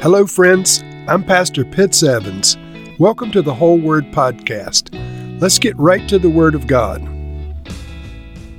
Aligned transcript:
Hello, 0.00 0.28
friends. 0.28 0.84
I'm 1.08 1.24
Pastor 1.24 1.64
Pitts 1.64 2.04
Evans. 2.04 2.56
Welcome 3.00 3.32
to 3.32 3.42
the 3.42 3.52
Whole 3.52 3.80
Word 3.80 4.04
Podcast. 4.12 4.94
Let's 5.40 5.58
get 5.58 5.76
right 5.76 6.08
to 6.08 6.20
the 6.20 6.30
Word 6.30 6.54
of 6.54 6.68
God. 6.68 7.02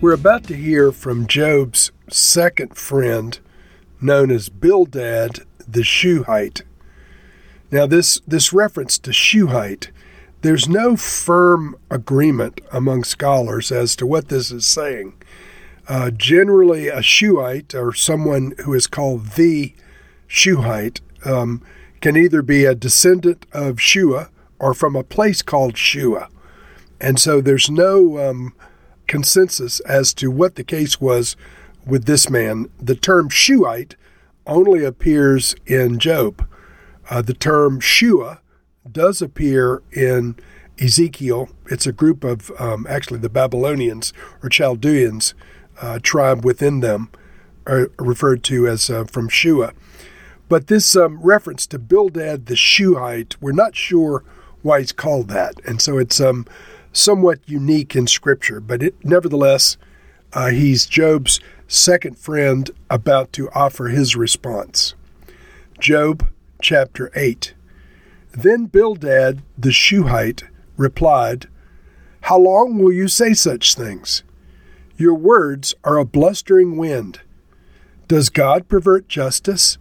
We're 0.02 0.12
about 0.12 0.44
to 0.46 0.54
hear 0.54 0.92
from 0.92 1.28
Job's 1.28 1.94
second 2.10 2.76
friend, 2.76 3.40
known 4.02 4.32
as 4.32 4.50
Bildad 4.50 5.40
the 5.66 5.86
Shuhite. 5.86 6.64
Now, 7.72 7.86
this, 7.86 8.20
this 8.28 8.52
reference 8.52 9.00
to 9.00 9.14
Shuhite, 9.14 9.92
there's 10.42 10.68
no 10.68 10.98
firm 10.98 11.78
agreement 11.90 12.60
among 12.74 13.06
scholars 13.06 13.72
as 13.72 13.96
to 13.96 14.06
what 14.06 14.28
this 14.28 14.52
is 14.52 14.66
saying. 14.66 15.14
Uh, 15.88 16.12
generally, 16.12 16.90
a 16.90 17.02
Shuhite, 17.02 17.74
or 17.74 17.94
someone 17.94 18.56
who 18.66 18.74
is 18.74 18.88
called 18.88 19.26
the 19.38 19.74
Shuhite, 20.28 21.00
um, 21.26 21.62
can 22.02 22.16
either 22.16 22.42
be 22.42 22.66
a 22.66 22.76
descendant 22.76 23.46
of 23.52 23.82
Shua 23.82 24.30
or 24.60 24.74
from 24.74 24.96
a 24.96 25.04
place 25.04 25.42
called 25.42 25.78
Shua. 25.78 26.30
And 27.02 27.20
so 27.20 27.42
there's 27.42 27.70
no 27.70 28.30
um, 28.30 28.54
consensus 29.08 29.80
as 29.82 30.14
to 30.16 30.30
what 30.30 30.56
the 30.56 30.64
case 30.64 31.00
was 31.00 31.36
with 31.86 32.06
this 32.06 32.30
man. 32.30 32.70
The 32.80 32.96
term 32.96 33.30
Shuhite 33.30 33.96
only 34.46 34.84
appears 34.84 35.56
in 35.66 36.00
Job. 36.00 36.46
Uh, 37.10 37.22
the 37.22 37.34
term 37.34 37.80
Shua 37.80 38.42
does 38.90 39.22
appear 39.22 39.82
in 39.92 40.36
Ezekiel. 40.80 41.50
It's 41.68 41.88
a 41.88 41.92
group 41.92 42.24
of 42.24 42.52
um, 42.60 42.86
actually 42.90 43.20
the 43.20 43.30
Babylonians 43.30 44.14
or 44.42 44.50
Chaldeans 44.50 45.34
uh, 45.82 46.00
tribe 46.02 46.44
within 46.44 46.80
them, 46.82 47.10
are 47.66 47.92
referred 47.98 48.44
to 48.46 48.68
as 48.68 48.90
uh, 48.90 49.06
from 49.06 49.30
Shua. 49.30 49.74
But 50.50 50.68
this 50.68 50.96
um, 50.96 51.22
reference 51.22 51.68
to 51.68 51.80
Bildad 51.80 52.48
the 52.48 52.56
Shuhite, 52.56 53.40
we're 53.40 53.52
not 53.52 53.76
sure 53.76 54.24
why 54.64 54.80
he's 54.80 54.92
called 54.92 55.30
that. 55.30 55.62
And 55.66 55.82
so 55.82 55.98
it's 56.00 56.20
um, 56.20 56.46
somewhat 56.92 57.40
unique 57.46 57.96
in 57.96 58.08
Scripture. 58.08 58.60
But 58.60 58.82
it, 58.82 58.96
nevertheless, 59.06 59.78
uh, 60.34 60.50
he's 60.50 60.88
Job's 60.88 61.40
second 61.68 62.18
friend 62.18 62.70
about 62.90 63.32
to 63.34 63.50
offer 63.52 63.90
his 63.90 64.16
response. 64.16 64.96
Job 65.80 66.28
chapter 66.62 67.12
8. 67.16 67.54
Then 68.32 68.66
Bildad 68.66 69.44
the 69.58 69.72
Shuhite 69.72 70.44
replied, 70.78 71.48
How 72.22 72.40
long 72.40 72.80
will 72.80 72.92
you 72.92 73.08
say 73.08 73.34
such 73.34 73.76
things? 73.76 74.24
Your 74.98 75.14
words 75.14 75.76
are 75.84 75.98
a 75.98 76.06
blustering 76.06 76.76
wind. 76.76 77.22
Does 78.08 78.30
God 78.30 78.68
pervert 78.68 79.08
justice? 79.08 79.78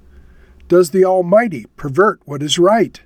Does 0.69 0.91
the 0.91 1.05
Almighty 1.05 1.67
pervert 1.77 2.21
what 2.25 2.43
is 2.43 2.59
right? 2.59 3.01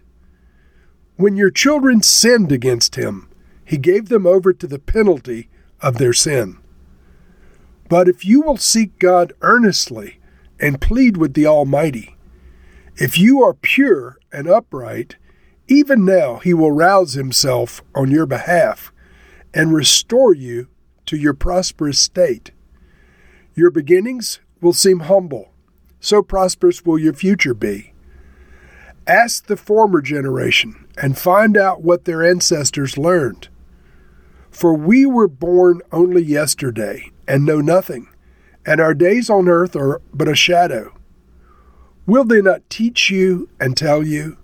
When 1.16 1.36
your 1.36 1.50
children 1.50 2.02
sinned 2.02 2.50
against 2.50 2.96
him, 2.96 3.28
he 3.64 3.78
gave 3.78 4.08
them 4.08 4.26
over 4.26 4.52
to 4.52 4.66
the 4.66 4.78
penalty 4.78 5.48
of 5.80 5.98
their 5.98 6.12
sin. 6.12 6.58
But 7.88 8.08
if 8.08 8.24
you 8.24 8.40
will 8.40 8.56
seek 8.56 8.98
God 8.98 9.32
earnestly 9.40 10.18
and 10.58 10.80
plead 10.80 11.16
with 11.16 11.34
the 11.34 11.46
Almighty, 11.46 12.16
if 12.96 13.18
you 13.18 13.42
are 13.42 13.54
pure 13.54 14.18
and 14.32 14.48
upright, 14.48 15.16
even 15.68 16.04
now 16.04 16.38
he 16.38 16.52
will 16.52 16.72
rouse 16.72 17.14
himself 17.14 17.82
on 17.94 18.10
your 18.10 18.26
behalf 18.26 18.92
and 19.54 19.72
restore 19.72 20.34
you 20.34 20.68
to 21.06 21.16
your 21.16 21.34
prosperous 21.34 21.98
state. 21.98 22.50
Your 23.54 23.70
beginnings 23.70 24.40
will 24.60 24.72
seem 24.72 25.00
humble 25.00 25.51
so 26.02 26.20
prosperous 26.20 26.84
will 26.84 26.98
your 26.98 27.14
future 27.14 27.54
be. 27.54 27.94
Ask 29.06 29.46
the 29.46 29.56
former 29.56 30.02
generation 30.02 30.86
and 30.98 31.16
find 31.16 31.56
out 31.56 31.82
what 31.82 32.04
their 32.04 32.28
ancestors 32.28 32.98
learned. 32.98 33.48
For 34.50 34.74
we 34.74 35.06
were 35.06 35.28
born 35.28 35.80
only 35.92 36.22
yesterday 36.22 37.10
and 37.26 37.46
know 37.46 37.60
nothing, 37.60 38.08
and 38.66 38.80
our 38.80 38.94
days 38.94 39.30
on 39.30 39.48
earth 39.48 39.76
are 39.76 40.02
but 40.12 40.28
a 40.28 40.34
shadow. 40.34 40.92
Will 42.04 42.24
they 42.24 42.42
not 42.42 42.68
teach 42.68 43.08
you 43.08 43.48
and 43.60 43.76
tell 43.76 44.04
you? 44.04 44.36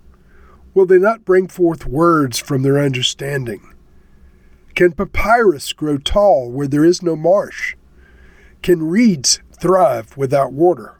Will 0.73 0.85
they 0.85 0.97
not 0.97 1.25
bring 1.25 1.49
forth 1.49 1.85
words 1.85 2.39
from 2.39 2.63
their 2.63 2.79
understanding? 2.79 3.73
Can 4.75 4.93
papyrus 4.93 5.73
grow 5.73 5.97
tall 5.97 6.49
where 6.49 6.67
there 6.67 6.85
is 6.85 7.03
no 7.03 7.17
marsh? 7.17 7.75
Can 8.61 8.87
reeds 8.87 9.41
thrive 9.51 10.15
without 10.15 10.53
water? 10.53 10.98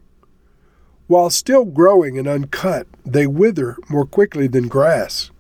While 1.09 1.31
still 1.31 1.66
growing 1.66 2.20
and 2.20 2.28
uncut, 2.28 2.86
they 3.03 3.25
wither 3.25 3.78
more 3.90 4.06
quickly 4.06 4.46
than 4.46 4.68
grass. 4.68 5.31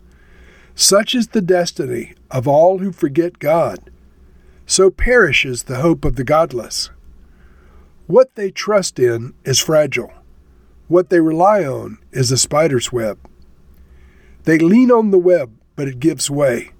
Such 0.73 1.13
is 1.13 1.27
the 1.27 1.41
destiny 1.41 2.15
of 2.31 2.47
all 2.47 2.79
who 2.79 2.91
forget 2.91 3.37
God. 3.37 3.91
So 4.65 4.89
perishes 4.89 5.63
the 5.63 5.81
hope 5.81 6.05
of 6.05 6.15
the 6.15 6.23
godless. 6.23 6.89
What 8.07 8.33
they 8.33 8.49
trust 8.49 8.97
in 8.97 9.35
is 9.45 9.59
fragile. 9.59 10.11
What 10.87 11.11
they 11.11 11.19
rely 11.19 11.63
on 11.65 11.99
is 12.11 12.31
a 12.31 12.37
spider's 12.39 12.91
web. 12.91 13.19
They 14.45 14.57
lean 14.57 14.89
on 14.89 15.11
the 15.11 15.19
web, 15.19 15.51
but 15.75 15.87
it 15.87 15.99
gives 15.99 16.31
way. 16.31 16.71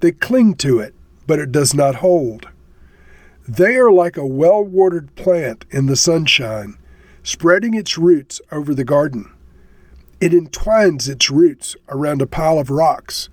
They 0.00 0.10
cling 0.10 0.54
to 0.56 0.80
it, 0.80 0.96
but 1.28 1.38
it 1.38 1.52
does 1.52 1.74
not 1.74 2.02
hold. 2.02 2.48
They 3.46 3.76
are 3.76 3.92
like 3.92 4.16
a 4.16 4.26
well 4.26 4.64
watered 4.64 5.14
plant 5.14 5.64
in 5.70 5.86
the 5.86 5.94
sunshine 5.94 6.76
spreading 7.26 7.74
its 7.74 7.98
roots 7.98 8.40
over 8.52 8.72
the 8.72 8.84
garden. 8.84 9.28
It 10.20 10.32
entwines 10.32 11.08
its 11.08 11.28
roots 11.28 11.74
around 11.88 12.22
a 12.22 12.26
pile 12.26 12.56
of 12.56 12.70
rocks 12.70 13.28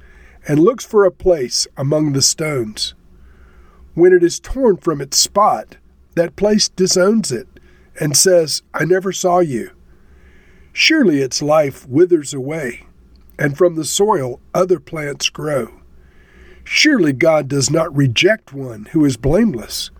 and 0.47 0.57
looks 0.59 0.83
for 0.83 1.05
a 1.05 1.11
place 1.11 1.67
among 1.77 2.13
the 2.13 2.21
stones. 2.23 2.95
When 3.93 4.11
it 4.11 4.23
is 4.23 4.39
torn 4.39 4.77
from 4.77 4.99
its 4.99 5.19
spot, 5.19 5.77
that 6.15 6.35
place 6.35 6.69
disowns 6.69 7.31
it 7.31 7.47
and 7.99 8.17
says, 8.17 8.63
I 8.73 8.83
never 8.83 9.11
saw 9.11 9.41
you. 9.41 9.69
Surely 10.71 11.21
its 11.21 11.43
life 11.43 11.87
withers 11.87 12.33
away, 12.33 12.87
and 13.37 13.55
from 13.55 13.75
the 13.75 13.85
soil 13.85 14.41
other 14.55 14.79
plants 14.79 15.29
grow. 15.29 15.69
Surely 16.63 17.13
God 17.13 17.47
does 17.47 17.69
not 17.69 17.95
reject 17.95 18.53
one 18.53 18.85
who 18.85 19.05
is 19.05 19.17
blameless, 19.17 19.91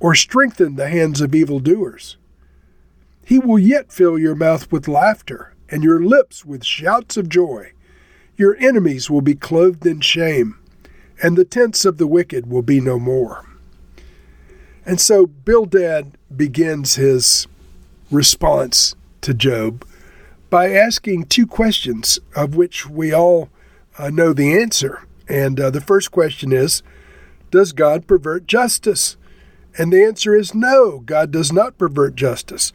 or 0.00 0.14
strengthen 0.14 0.76
the 0.76 0.88
hands 0.88 1.20
of 1.20 1.34
evildoers. 1.34 2.16
He 3.28 3.38
will 3.38 3.58
yet 3.58 3.92
fill 3.92 4.18
your 4.18 4.34
mouth 4.34 4.72
with 4.72 4.88
laughter, 4.88 5.52
and 5.68 5.84
your 5.84 6.02
lips 6.02 6.46
with 6.46 6.64
shouts 6.64 7.18
of 7.18 7.28
joy. 7.28 7.72
Your 8.38 8.56
enemies 8.56 9.10
will 9.10 9.20
be 9.20 9.34
clothed 9.34 9.84
in 9.84 10.00
shame, 10.00 10.58
and 11.22 11.36
the 11.36 11.44
tents 11.44 11.84
of 11.84 11.98
the 11.98 12.06
wicked 12.06 12.48
will 12.48 12.62
be 12.62 12.80
no 12.80 12.98
more. 12.98 13.44
And 14.86 14.98
so 14.98 15.26
Bildad 15.26 16.16
begins 16.34 16.94
his 16.94 17.46
response 18.10 18.94
to 19.20 19.34
Job 19.34 19.86
by 20.48 20.72
asking 20.72 21.26
two 21.26 21.46
questions, 21.46 22.20
of 22.34 22.56
which 22.56 22.88
we 22.88 23.12
all 23.12 23.50
uh, 23.98 24.08
know 24.08 24.32
the 24.32 24.58
answer. 24.58 25.06
And 25.28 25.60
uh, 25.60 25.68
the 25.68 25.82
first 25.82 26.10
question 26.10 26.50
is 26.50 26.82
Does 27.50 27.72
God 27.72 28.06
pervert 28.06 28.46
justice? 28.46 29.18
And 29.76 29.92
the 29.92 30.02
answer 30.02 30.34
is 30.34 30.54
no, 30.54 31.00
God 31.00 31.30
does 31.30 31.52
not 31.52 31.76
pervert 31.76 32.14
justice. 32.14 32.72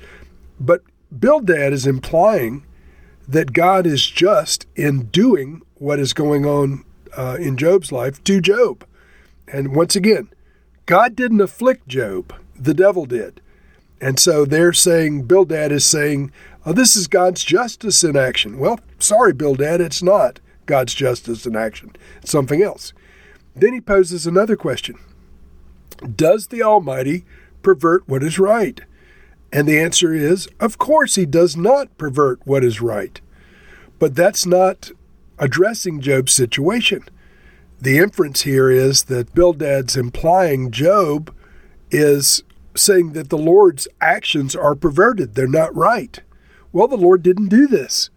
But 0.64 0.82
Bildad 1.18 1.74
is 1.74 1.86
implying 1.86 2.66
that 3.28 3.52
God 3.52 3.86
is 3.86 4.08
just 4.08 4.66
in 4.76 5.08
doing 5.08 5.62
what 5.76 6.00
is 6.00 6.14
going 6.14 6.46
on 6.46 6.86
uh, 7.16 7.38
in 7.40 7.58
Job's 7.58 7.92
life 7.92 8.24
to 8.24 8.40
Job. 8.40 8.86
And 9.48 9.76
once 9.76 9.96
again, 9.96 10.30
God 10.86 11.16
didn't 11.16 11.42
afflict 11.42 11.88
Job, 11.88 12.34
the 12.56 12.74
devil 12.74 13.06
did. 13.06 13.42
And 14.00 14.20
so 14.20 14.46
they're 14.46 14.74
saying, 14.74 15.24
Bildad 15.24 15.72
is 15.72 15.86
saying, 15.86 16.32
oh, 16.66 16.74
this 16.74 16.96
is 16.96 17.08
God's 17.08 17.44
justice 17.44 18.04
in 18.04 18.16
action. 18.16 18.58
Well, 18.58 18.80
sorry, 19.00 19.34
Bildad, 19.34 19.82
it's 19.82 20.02
not 20.02 20.40
God's 20.66 20.94
justice 20.94 21.46
in 21.46 21.56
action, 21.58 21.92
it's 22.22 22.32
something 22.32 22.62
else. 22.62 22.94
Then 23.56 23.74
he 23.74 23.82
poses 23.82 24.26
another 24.26 24.56
question 24.56 24.98
Does 26.16 26.48
the 26.48 26.64
Almighty 26.64 27.26
pervert 27.62 28.08
what 28.08 28.24
is 28.24 28.40
right? 28.40 28.82
And 29.54 29.68
the 29.68 29.80
answer 29.80 30.16
is, 30.16 30.50
of 30.60 30.80
course, 30.80 31.14
he 31.14 31.28
does 31.28 31.56
not 31.56 31.96
pervert 32.00 32.42
what 32.44 32.64
is 32.64 32.82
right. 32.82 33.22
But 34.00 34.16
that's 34.16 34.48
not 34.48 34.90
addressing 35.38 36.02
Job's 36.02 36.34
situation. 36.34 37.04
The 37.80 38.00
inference 38.00 38.42
here 38.42 38.72
is 38.72 39.04
that 39.04 39.36
Bildad's 39.36 39.96
implying 39.96 40.72
Job 40.72 41.34
is 41.92 42.42
saying 42.76 43.14
that 43.14 43.30
the 43.30 43.38
Lord's 43.38 43.88
actions 44.02 44.56
are 44.56 44.74
perverted, 44.74 45.36
they're 45.36 45.48
not 45.48 45.76
right. 45.76 46.20
Well, 46.72 46.88
the 46.88 46.98
Lord 46.98 47.22
didn't 47.22 47.50
do 47.50 47.68
this. 47.68 48.10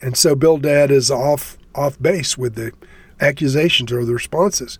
And 0.00 0.16
so 0.16 0.34
Bildad 0.34 0.90
is 0.90 1.10
off 1.10 1.58
off 1.74 2.00
base 2.00 2.38
with 2.38 2.54
the 2.54 2.72
accusations 3.20 3.92
or 3.92 4.06
the 4.06 4.14
responses. 4.14 4.78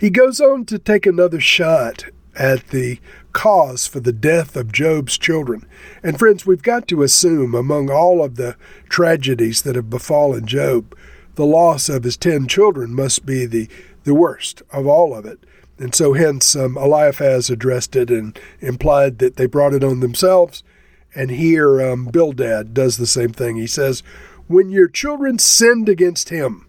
He 0.00 0.08
goes 0.08 0.40
on 0.40 0.64
to 0.66 0.78
take 0.78 1.04
another 1.04 1.40
shot 1.40 2.06
at 2.34 2.68
the 2.68 2.98
cause 3.32 3.86
for 3.86 4.00
the 4.00 4.12
death 4.12 4.56
of 4.56 4.72
Job's 4.72 5.18
children. 5.18 5.66
And 6.02 6.18
friends, 6.18 6.46
we've 6.46 6.62
got 6.62 6.86
to 6.88 7.02
assume 7.02 7.54
among 7.54 7.90
all 7.90 8.22
of 8.22 8.36
the 8.36 8.56
tragedies 8.88 9.62
that 9.62 9.76
have 9.76 9.90
befallen 9.90 10.46
Job, 10.46 10.96
the 11.34 11.46
loss 11.46 11.88
of 11.88 12.04
his 12.04 12.16
ten 12.16 12.46
children 12.46 12.94
must 12.94 13.24
be 13.24 13.46
the, 13.46 13.68
the 14.04 14.14
worst 14.14 14.62
of 14.70 14.86
all 14.86 15.14
of 15.14 15.24
it. 15.24 15.38
And 15.78 15.94
so, 15.94 16.12
hence, 16.12 16.54
um, 16.54 16.76
Eliphaz 16.76 17.50
addressed 17.50 17.96
it 17.96 18.10
and 18.10 18.38
implied 18.60 19.18
that 19.18 19.36
they 19.36 19.46
brought 19.46 19.74
it 19.74 19.82
on 19.82 20.00
themselves. 20.00 20.62
And 21.14 21.30
here, 21.30 21.82
um, 21.82 22.06
Bildad 22.06 22.72
does 22.72 22.96
the 22.96 23.06
same 23.06 23.32
thing. 23.32 23.56
He 23.56 23.66
says, 23.66 24.02
When 24.46 24.70
your 24.70 24.88
children 24.88 25.38
sinned 25.38 25.88
against 25.88 26.28
him, 26.28 26.66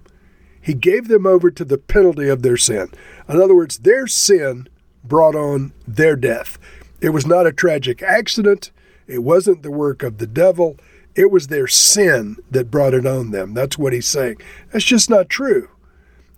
he 0.59 0.74
gave 0.74 1.09
them 1.09 1.25
over 1.27 1.51
to 1.51 1.66
the 1.66 1.77
penalty 1.77 2.30
of 2.30 2.42
their 2.42 2.57
sin. 2.57 2.89
In 3.27 3.42
other 3.42 3.56
words, 3.56 3.80
their 3.80 4.07
sin 4.07 4.68
brought 5.04 5.36
on 5.36 5.74
their 5.88 6.16
death. 6.16 6.58
It 7.02 7.10
was 7.10 7.26
not 7.26 7.48
a 7.48 7.52
tragic 7.52 8.02
accident. 8.02 8.72
It 9.08 9.24
wasn't 9.24 9.64
the 9.64 9.72
work 9.72 10.04
of 10.04 10.18
the 10.18 10.28
devil. 10.28 10.78
It 11.16 11.30
was 11.30 11.48
their 11.48 11.68
sin 11.68 12.38
that 12.50 12.72
brought 12.72 12.94
it 12.94 13.06
on 13.06 13.32
them. 13.32 13.54
That's 13.54 13.78
what 13.78 13.94
he's 13.94 14.08
saying. 14.08 14.38
That's 14.72 14.86
just 14.86 15.10
not 15.10 15.30
true. 15.30 15.70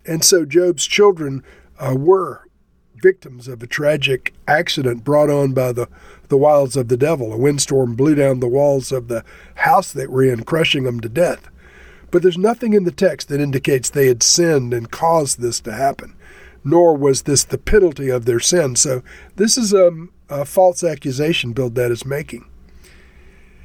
And 0.06 0.24
so 0.24 0.46
Job's 0.46 0.86
children 0.86 1.44
uh, 1.80 1.96
were 1.98 2.48
victims 3.02 3.48
of 3.48 3.62
a 3.62 3.68
tragic 3.68 4.34
accident 4.48 5.04
brought 5.04 5.30
on 5.30 5.54
by 5.54 5.72
the, 5.72 5.88
the 6.30 6.38
wiles 6.38 6.76
of 6.76 6.88
the 6.88 6.98
devil. 6.98 7.32
A 7.32 7.38
windstorm 7.38 7.96
blew 7.96 8.16
down 8.16 8.40
the 8.40 8.48
walls 8.48 8.92
of 8.92 9.08
the 9.08 9.24
house 9.56 9.92
they 9.92 10.08
were 10.08 10.24
in, 10.24 10.44
crushing 10.44 10.84
them 10.84 11.00
to 11.02 11.10
death. 11.10 11.50
But 12.12 12.24
there's 12.24 12.38
nothing 12.38 12.74
in 12.74 12.84
the 12.84 12.92
text 12.92 13.30
that 13.30 13.42
indicates 13.42 13.90
they 13.90 14.08
had 14.08 14.24
sinned 14.24 14.74
and 14.74 14.92
caused 14.92 15.40
this 15.40 15.60
to 15.62 15.74
happen, 15.74 16.16
nor 16.66 16.98
was 16.98 17.22
this 17.22 17.46
the 17.46 17.58
penalty 17.58 18.10
of 18.10 18.26
their 18.26 18.42
sin. 18.42 18.76
So 18.76 19.04
this 19.38 19.58
is 19.58 19.72
a, 19.72 20.08
a 20.28 20.44
false 20.44 20.84
accusation 20.84 21.54
Bildad 21.54 21.92
is 21.92 22.06
making. 22.06 22.50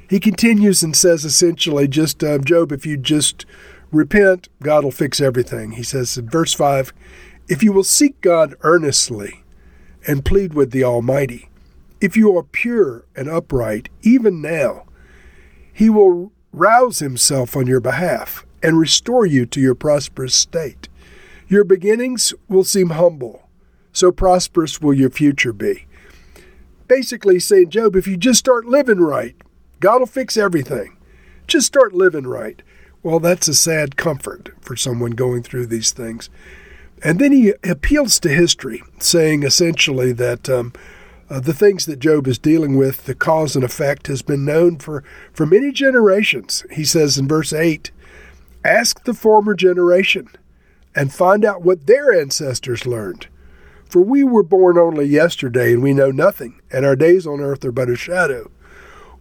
He 0.09 0.19
continues 0.19 0.83
and 0.83 0.95
says 0.95 1.25
essentially, 1.25 1.87
just 1.87 2.23
uh, 2.23 2.37
Job, 2.37 2.71
if 2.71 2.85
you 2.85 2.97
just 2.97 3.45
repent, 3.91 4.49
God 4.61 4.83
will 4.83 4.91
fix 4.91 5.19
everything. 5.19 5.71
He 5.71 5.83
says 5.83 6.17
in 6.17 6.29
verse 6.29 6.53
5 6.53 6.93
If 7.47 7.63
you 7.63 7.73
will 7.73 7.83
seek 7.83 8.21
God 8.21 8.53
earnestly 8.61 9.43
and 10.07 10.23
plead 10.23 10.53
with 10.53 10.71
the 10.71 10.83
Almighty, 10.83 11.49
if 11.99 12.15
you 12.15 12.37
are 12.37 12.43
pure 12.43 13.05
and 13.15 13.29
upright, 13.29 13.89
even 14.01 14.41
now, 14.41 14.85
He 15.73 15.89
will 15.89 16.31
rouse 16.53 16.99
himself 16.99 17.55
on 17.55 17.67
your 17.67 17.79
behalf 17.79 18.45
and 18.61 18.77
restore 18.77 19.25
you 19.25 19.45
to 19.47 19.61
your 19.61 19.75
prosperous 19.75 20.35
state. 20.35 20.89
Your 21.51 21.65
beginnings 21.65 22.33
will 22.47 22.63
seem 22.63 22.91
humble, 22.91 23.49
so 23.91 24.09
prosperous 24.09 24.79
will 24.79 24.93
your 24.93 25.09
future 25.09 25.51
be. 25.51 25.85
Basically, 26.87 27.41
saying, 27.41 27.71
Job, 27.71 27.97
if 27.97 28.07
you 28.07 28.15
just 28.15 28.39
start 28.39 28.67
living 28.67 29.01
right, 29.01 29.35
God 29.81 29.99
will 29.99 30.05
fix 30.05 30.37
everything. 30.37 30.95
Just 31.47 31.67
start 31.67 31.91
living 31.91 32.23
right. 32.23 32.61
Well, 33.03 33.19
that's 33.19 33.49
a 33.49 33.53
sad 33.53 33.97
comfort 33.97 34.51
for 34.61 34.77
someone 34.77 35.11
going 35.11 35.43
through 35.43 35.65
these 35.65 35.91
things. 35.91 36.29
And 37.03 37.19
then 37.19 37.33
he 37.33 37.53
appeals 37.65 38.17
to 38.21 38.29
history, 38.29 38.81
saying 38.99 39.43
essentially 39.43 40.13
that 40.13 40.49
um, 40.49 40.71
uh, 41.29 41.41
the 41.41 41.53
things 41.53 41.85
that 41.85 41.99
Job 41.99 42.27
is 42.27 42.39
dealing 42.39 42.77
with, 42.77 43.03
the 43.03 43.13
cause 43.13 43.57
and 43.57 43.65
effect, 43.65 44.07
has 44.07 44.21
been 44.21 44.45
known 44.45 44.77
for, 44.77 45.03
for 45.33 45.45
many 45.45 45.73
generations. 45.73 46.65
He 46.71 46.85
says 46.85 47.17
in 47.17 47.27
verse 47.27 47.51
8 47.51 47.91
Ask 48.63 49.03
the 49.03 49.13
former 49.13 49.53
generation 49.53 50.29
and 50.95 51.13
find 51.13 51.45
out 51.45 51.61
what 51.61 51.87
their 51.87 52.11
ancestors 52.13 52.85
learned. 52.85 53.27
For 53.85 54.01
we 54.01 54.23
were 54.23 54.43
born 54.43 54.77
only 54.77 55.05
yesterday, 55.05 55.73
and 55.73 55.83
we 55.83 55.93
know 55.93 56.11
nothing, 56.11 56.61
and 56.71 56.85
our 56.85 56.95
days 56.95 57.27
on 57.27 57.41
earth 57.41 57.65
are 57.65 57.71
but 57.71 57.89
a 57.89 57.95
shadow. 57.95 58.49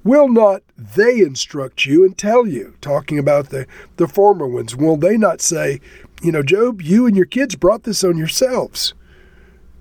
Will 0.03 0.29
not 0.29 0.63
they 0.79 1.21
instruct 1.21 1.85
you 1.85 2.05
and 2.05 2.17
tell 2.17 2.47
you, 2.47 2.75
talking 2.81 3.19
about 3.19 3.51
the, 3.51 3.67
the 3.97 4.09
former 4.09 4.47
ones, 4.47 4.75
will 4.75 4.97
they 4.97 5.17
not 5.17 5.41
say, 5.41 5.81
you 6.23 6.33
know, 6.33 6.43
Job, 6.43 6.81
you 6.81 7.07
and 7.07 7.17
your 7.17 7.27
kids 7.27 7.55
brought 7.55 7.83
this 7.83 8.03
on 8.03 8.17
yourselves? 8.17 8.95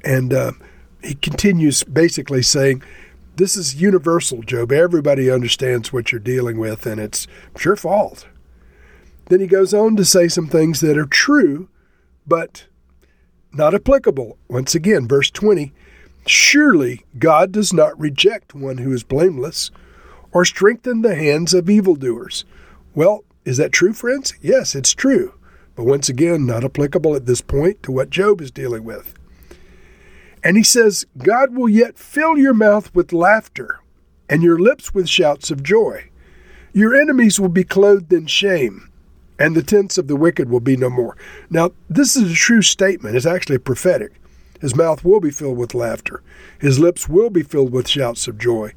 And 0.04 0.34
uh, 0.34 0.52
he 1.04 1.16
continues 1.16 1.84
basically 1.84 2.42
saying, 2.42 2.84
This 3.36 3.56
is 3.56 3.82
universal, 3.82 4.42
Job. 4.42 4.72
Everybody 4.72 5.30
understands 5.30 5.94
what 5.94 6.12
you're 6.12 6.20
dealing 6.20 6.58
with, 6.58 6.86
and 6.86 7.00
it's 7.00 7.28
your 7.64 7.76
fault. 7.76 8.28
Then 9.28 9.40
he 9.40 9.48
goes 9.48 9.74
on 9.74 9.96
to 9.96 10.04
say 10.04 10.28
some 10.28 10.48
things 10.48 10.82
that 10.82 10.98
are 10.98 11.06
true, 11.06 11.70
but 12.30 12.68
not 13.52 13.74
applicable. 13.74 14.38
Once 14.48 14.76
again, 14.76 15.08
verse 15.08 15.30
20 15.32 15.74
Surely 16.26 17.06
God 17.18 17.52
does 17.52 17.74
not 17.74 18.00
reject 18.00 18.54
one 18.54 18.78
who 18.78 18.92
is 18.92 19.04
blameless 19.04 19.72
or 20.32 20.46
strengthen 20.46 21.02
the 21.02 21.16
hands 21.16 21.54
of 21.54 21.70
evildoers. 21.70 22.46
Well, 22.94 23.24
is 23.46 23.58
that 23.58 23.72
true, 23.72 23.94
friends? 23.94 24.34
Yes, 24.42 24.76
it's 24.76 24.94
true. 24.94 25.34
But 25.76 25.86
once 25.86 26.10
again, 26.10 26.46
not 26.46 26.64
applicable 26.64 27.16
at 27.16 27.26
this 27.26 27.42
point 27.42 27.82
to 27.84 27.92
what 27.92 28.10
Job 28.10 28.42
is 28.42 28.52
dealing 28.52 28.84
with. 28.84 29.14
And 30.44 30.56
he 30.56 30.64
says, 30.64 31.06
God 31.18 31.56
will 31.56 31.70
yet 31.70 31.98
fill 31.98 32.38
your 32.38 32.54
mouth 32.54 32.94
with 32.94 33.14
laughter 33.14 33.80
and 34.30 34.44
your 34.44 34.60
lips 34.60 34.94
with 34.94 35.10
shouts 35.10 35.52
of 35.52 35.64
joy. 35.64 36.10
Your 36.74 36.94
enemies 36.94 37.40
will 37.40 37.50
be 37.50 37.64
clothed 37.64 38.14
in 38.14 38.28
shame, 38.28 38.89
and 39.40 39.56
the 39.56 39.64
tents 39.64 39.98
of 39.98 40.08
the 40.08 40.18
wicked 40.18 40.50
will 40.50 40.60
be 40.60 40.76
no 40.76 40.90
more. 40.90 41.16
Now, 41.50 41.72
this 41.90 42.16
is 42.16 42.32
a 42.32 42.36
true 42.36 42.62
statement. 42.62 43.16
It's 43.16 43.26
actually 43.26 43.58
prophetic. 43.58 44.12
His 44.60 44.76
mouth 44.76 45.06
will 45.06 45.22
be 45.22 45.32
filled 45.32 45.58
with 45.58 45.74
laughter. 45.74 46.22
His 46.60 46.80
lips 46.80 47.08
will 47.08 47.30
be 47.30 47.44
filled 47.44 47.72
with 47.72 47.88
shouts 47.88 48.28
of 48.28 48.38
joy. 48.38 48.74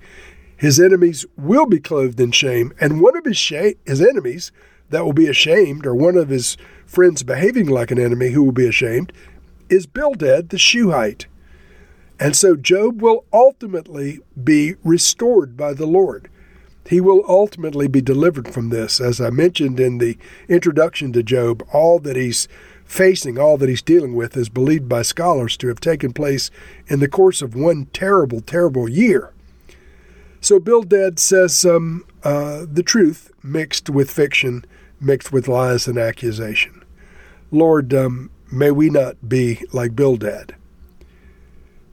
His 0.56 0.79
enemies 0.79 1.26
will 1.37 1.67
be 1.67 1.81
clothed 1.81 2.20
in 2.20 2.31
shame, 2.31 2.73
and 2.81 3.00
one 3.00 3.17
of 3.17 3.25
his, 3.25 3.37
sh- 3.37 3.75
his 3.85 4.00
enemies 4.00 4.53
that 4.91 5.05
will 5.05 5.12
be 5.12 5.26
ashamed, 5.26 5.85
or 5.85 5.94
one 5.94 6.17
of 6.17 6.29
his 6.29 6.56
friends 6.87 7.25
behaving 7.25 7.67
like 7.67 7.91
an 7.91 7.99
enemy 7.99 8.31
who 8.31 8.44
will 8.44 8.53
be 8.53 8.69
ashamed, 8.69 9.12
is 9.69 9.87
Bildad 9.87 10.50
the 10.50 10.59
Shuhite. 10.59 11.26
And 12.20 12.37
so 12.37 12.55
Job 12.55 13.03
will 13.03 13.25
ultimately 13.32 14.20
be 14.44 14.76
restored 14.85 15.56
by 15.56 15.73
the 15.73 15.87
Lord. 15.87 16.29
He 16.88 17.00
will 17.00 17.25
ultimately 17.29 17.88
be 17.88 18.00
delivered 18.00 18.52
from 18.52 18.70
this. 18.70 19.00
As 19.00 19.20
I 19.20 19.31
mentioned 19.31 19.79
in 19.79 19.99
the 19.99 20.19
introduction 20.49 21.12
to 21.12 21.23
Job, 21.23 21.62
all 21.73 21.99
that 22.00 22.17
he's 22.17 22.49
facing, 22.84 23.38
all 23.38 23.56
that 23.58 23.69
he's 23.69 23.82
dealing 23.82 24.14
with, 24.14 24.37
is 24.37 24.49
believed 24.49 24.88
by 24.88 25.02
scholars 25.02 25.56
to 25.58 25.69
have 25.69 25.81
taken 25.81 26.12
place 26.12 26.50
in 26.88 27.00
the 27.00 27.08
course 27.08 27.40
of 27.40 27.55
one 27.55 27.87
terrible, 27.87 28.40
terrible 28.40 28.88
year. 28.88 29.32
So 30.40 30.58
Bildad 30.58 31.19
says 31.19 31.64
um, 31.64 32.05
uh, 32.25 32.67
the 32.70 32.82
truth 32.82 33.31
mixed 33.43 33.88
with 33.88 34.11
fiction, 34.11 34.64
mixed 35.00 35.32
with 35.32 35.49
lies 35.49 35.87
and 35.87 35.96
accusation. 35.96 36.85
Lord, 37.52 37.95
um, 37.95 38.30
may 38.50 38.73
we 38.73 38.90
not 38.90 39.28
be 39.28 39.64
like 39.73 39.95
Bildad. 39.95 40.57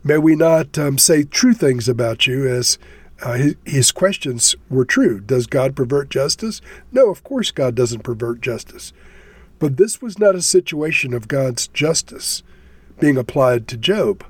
May 0.03 0.17
we 0.17 0.35
not 0.35 0.77
um, 0.77 0.97
say 0.97 1.23
true 1.23 1.53
things 1.53 1.87
about 1.87 2.25
you 2.25 2.47
as 2.47 2.79
uh, 3.21 3.33
his, 3.33 3.55
his, 3.65 3.91
questions 3.91 4.55
were 4.69 4.85
true. 4.85 5.19
Does 5.19 5.47
God 5.47 5.75
pervert 5.75 6.09
justice? 6.09 6.61
No, 6.91 7.09
of 7.09 7.23
course 7.23 7.51
God 7.51 7.75
doesn't 7.75 8.03
pervert 8.03 8.41
justice. 8.41 8.93
But 9.59 9.77
this 9.77 10.01
was 10.01 10.17
not 10.17 10.35
a 10.35 10.41
situation 10.41 11.13
of 11.13 11.27
God's 11.27 11.67
justice 11.67 12.43
being 12.99 13.17
applied 13.17 13.67
to 13.67 13.77
Job. 13.77 14.25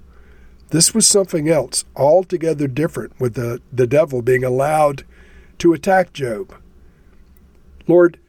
This 0.69 0.93
was 0.93 1.08
something 1.08 1.50
else, 1.50 1.86
altogether 1.96 2.67
different, 2.67 3.19
with 3.19 3.34
the, 3.36 3.62
the 3.72 3.88
devil 3.88 4.22
being 4.22 4.43
allowed 4.43 5.03
to 5.60 5.74
attack 5.74 6.13
Job. 6.13 6.55
Lord, 7.88 8.19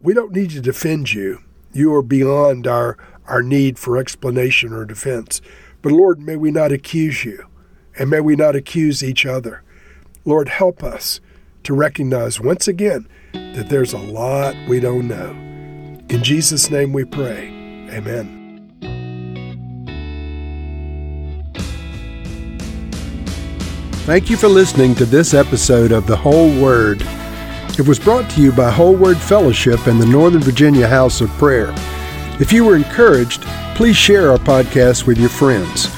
we 0.00 0.14
don't 0.14 0.32
need 0.32 0.50
to 0.50 0.60
defend 0.60 1.12
you. 1.12 1.42
You 1.72 1.94
are 1.94 2.02
beyond 2.02 2.66
our, 2.66 2.96
our 3.26 3.42
need 3.42 3.78
for 3.78 3.98
explanation 3.98 4.72
or 4.72 4.84
defense. 4.84 5.40
But 5.82 5.92
Lord, 5.92 6.20
may 6.20 6.36
we 6.36 6.50
not 6.50 6.72
accuse 6.72 7.24
you, 7.24 7.46
and 7.98 8.10
may 8.10 8.20
we 8.20 8.34
not 8.34 8.56
accuse 8.56 9.04
each 9.04 9.26
other. 9.26 9.62
Lord, 10.28 10.50
help 10.50 10.84
us 10.84 11.20
to 11.62 11.72
recognize 11.72 12.38
once 12.38 12.68
again 12.68 13.08
that 13.32 13.70
there's 13.70 13.94
a 13.94 13.98
lot 13.98 14.54
we 14.68 14.78
don't 14.78 15.08
know. 15.08 15.30
In 16.10 16.22
Jesus' 16.22 16.70
name 16.70 16.92
we 16.92 17.06
pray. 17.06 17.48
Amen. 17.90 18.34
Thank 24.04 24.28
you 24.28 24.36
for 24.36 24.48
listening 24.48 24.94
to 24.96 25.06
this 25.06 25.32
episode 25.32 25.92
of 25.92 26.06
The 26.06 26.16
Whole 26.16 26.50
Word. 26.60 27.00
It 27.78 27.88
was 27.88 27.98
brought 27.98 28.28
to 28.32 28.42
you 28.42 28.52
by 28.52 28.70
Whole 28.70 28.96
Word 28.96 29.16
Fellowship 29.16 29.86
and 29.86 29.98
the 29.98 30.04
Northern 30.04 30.42
Virginia 30.42 30.86
House 30.86 31.22
of 31.22 31.30
Prayer. 31.38 31.72
If 32.38 32.52
you 32.52 32.66
were 32.66 32.76
encouraged, 32.76 33.40
please 33.74 33.96
share 33.96 34.30
our 34.30 34.36
podcast 34.36 35.06
with 35.06 35.16
your 35.16 35.30
friends. 35.30 35.97